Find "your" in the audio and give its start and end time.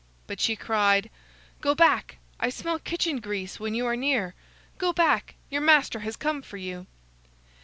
5.51-5.61